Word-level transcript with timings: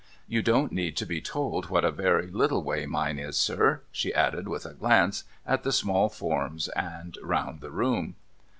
You 0.27 0.41
don't 0.41 0.71
need 0.71 0.97
to 0.97 1.05
be 1.05 1.21
told 1.21 1.67
what 1.69 1.85
a 1.85 1.91
very 1.91 2.25
little 2.25 2.63
way 2.63 2.87
mine 2.87 3.19
is, 3.19 3.37
sir,' 3.37 3.83
she 3.91 4.11
added 4.15 4.47
with 4.47 4.65
a 4.65 4.73
glance 4.73 5.25
at 5.45 5.61
the 5.61 5.71
small 5.71 6.09
forms 6.09 6.69
and 6.69 7.15
round 7.21 7.61
the 7.61 7.69
room. 7.69 8.15